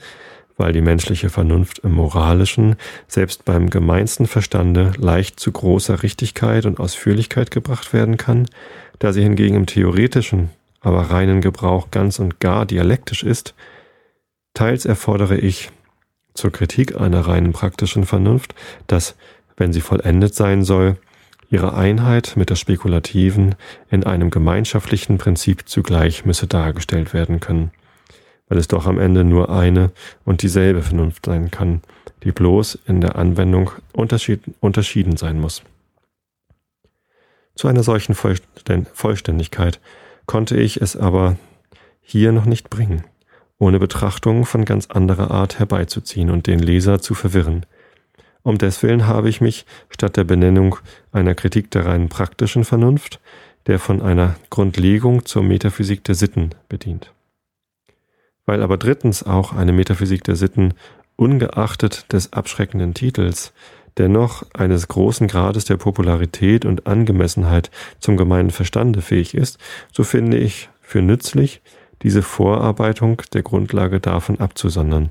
[0.57, 2.77] weil die menschliche Vernunft im moralischen,
[3.09, 8.47] selbst beim gemeinsten Verstande leicht zu großer Richtigkeit und Ausführlichkeit gebracht werden kann,
[9.01, 13.55] da sie hingegen im theoretischen, aber reinen Gebrauch ganz und gar dialektisch ist,
[14.55, 15.71] teils erfordere ich
[16.35, 18.55] zur Kritik einer reinen praktischen Vernunft,
[18.87, 19.17] dass,
[19.57, 20.97] wenn sie vollendet sein soll,
[21.51, 23.55] ihre Einheit mit der spekulativen
[23.91, 27.71] in einem gemeinschaftlichen Prinzip zugleich müsse dargestellt werden können,
[28.49, 29.93] weil es doch am Ende nur eine
[30.25, 31.83] und dieselbe Vernunft sein kann,
[32.25, 35.63] die bloß in der Anwendung unterschieden sein muss.
[37.55, 39.81] Zu einer solchen Vollständigkeit
[40.27, 41.37] konnte ich es aber
[42.01, 43.05] hier noch nicht bringen,
[43.59, 47.67] ohne Betrachtungen von ganz anderer Art herbeizuziehen und den Leser zu verwirren.
[48.43, 50.77] Um deswillen habe ich mich statt der Benennung
[51.11, 53.21] einer Kritik der rein praktischen Vernunft,
[53.67, 57.13] der von einer Grundlegung zur Metaphysik der Sitten bedient.
[58.45, 60.75] Weil aber drittens auch eine Metaphysik der Sitten
[61.17, 63.53] ungeachtet des abschreckenden Titels
[63.99, 69.59] dennoch eines großen Grades der Popularität und Angemessenheit zum gemeinen Verstande fähig ist,
[69.93, 71.63] so finde ich für nützlich,
[72.03, 75.11] diese Vorarbeitung der Grundlage davon abzusondern,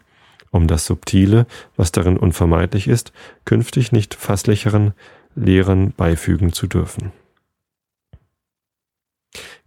[0.52, 3.12] um das Subtile, was darin unvermeidlich ist,
[3.43, 4.93] künftig nicht fasslicheren
[5.36, 7.12] Lehrern beifügen zu dürfen.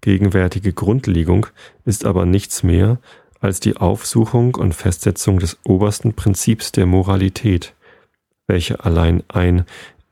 [0.00, 1.48] Gegenwärtige Grundlegung
[1.84, 2.98] ist aber nichts mehr
[3.40, 7.74] als die Aufsuchung und Festsetzung des obersten Prinzips der Moralität,
[8.48, 9.64] welche allein ein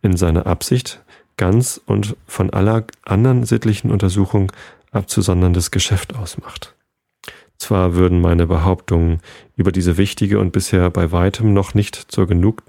[0.02, 1.02] in seiner Absicht
[1.36, 4.52] ganz und von aller anderen sittlichen Untersuchung
[4.92, 6.74] abzusonderndes Geschäft ausmacht.
[7.58, 9.20] Zwar würden meine Behauptungen
[9.56, 12.62] über diese wichtige und bisher bei weitem noch nicht zur Genug,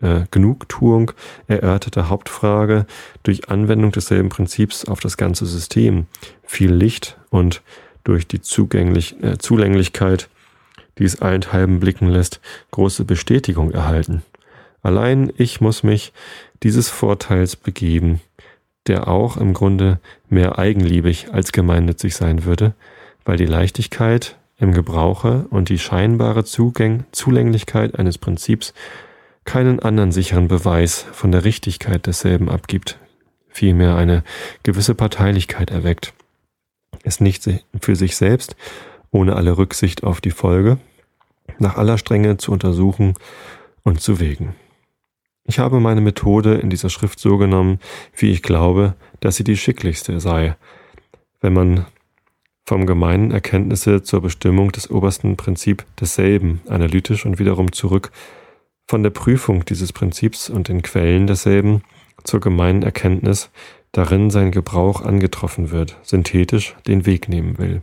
[0.00, 1.12] äh, Genugtuung
[1.48, 2.86] erörterte Hauptfrage
[3.24, 6.06] durch Anwendung desselben Prinzips auf das ganze System
[6.44, 7.62] viel Licht und
[8.04, 10.28] durch die Zugänglich, äh, Zulänglichkeit,
[10.98, 14.22] die es allenthalben blicken lässt, große Bestätigung erhalten.
[14.82, 16.12] Allein ich muss mich
[16.62, 18.20] dieses Vorteils begeben,
[18.86, 22.74] der auch im Grunde mehr eigenliebig als gemeinnützig sein würde,
[23.24, 28.74] weil die Leichtigkeit im Gebrauche und die scheinbare Zugäng Zulänglichkeit eines Prinzips
[29.44, 32.98] keinen anderen sicheren Beweis von der Richtigkeit desselben abgibt,
[33.48, 34.22] vielmehr eine
[34.62, 36.12] gewisse Parteilichkeit erweckt,
[37.02, 37.48] es nicht
[37.80, 38.56] für sich selbst,
[39.10, 40.78] ohne alle Rücksicht auf die Folge,
[41.58, 43.14] nach aller Strenge zu untersuchen
[43.82, 44.54] und zu wägen.
[45.44, 47.78] Ich habe meine Methode in dieser Schrift so genommen,
[48.16, 50.56] wie ich glaube, dass sie die schicklichste sei,
[51.40, 51.86] wenn man
[52.64, 58.12] vom gemeinen Erkenntnisse zur Bestimmung des obersten Prinzip desselben analytisch und wiederum zurück
[58.86, 61.82] von der Prüfung dieses Prinzips und den Quellen desselben
[62.24, 63.50] zur gemeinen Erkenntnis,
[63.90, 67.82] darin sein Gebrauch angetroffen wird, synthetisch den Weg nehmen will.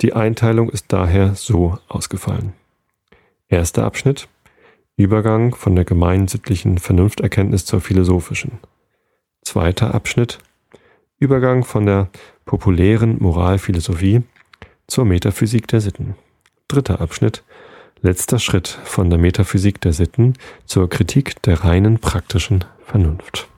[0.00, 2.52] Die Einteilung ist daher so ausgefallen.
[3.48, 4.28] Erster Abschnitt
[4.96, 8.60] Übergang von der gemeinsittlichen Vernunfterkenntnis zur philosophischen.
[9.42, 10.38] Zweiter Abschnitt.
[11.18, 12.08] Übergang von der
[12.44, 14.22] populären Moralphilosophie
[14.86, 16.14] zur Metaphysik der Sitten.
[16.68, 17.42] Dritter Abschnitt.
[18.02, 23.48] Letzter Schritt von der Metaphysik der Sitten zur Kritik der reinen praktischen Vernunft.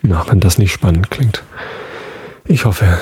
[0.00, 1.42] Na, wenn das nicht spannend klingt.
[2.46, 2.98] Ich hoffe,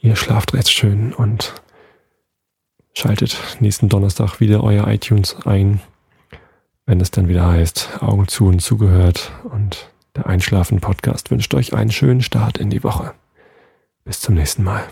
[0.00, 1.52] ihr schlaft recht schön und
[2.92, 5.80] Schaltet nächsten Donnerstag wieder euer iTunes ein,
[6.86, 9.32] wenn es dann wieder heißt, Augen zu und zugehört.
[9.44, 13.14] Und der Einschlafen-Podcast wünscht euch einen schönen Start in die Woche.
[14.04, 14.84] Bis zum nächsten Mal.